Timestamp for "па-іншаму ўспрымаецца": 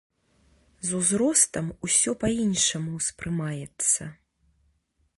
2.25-4.13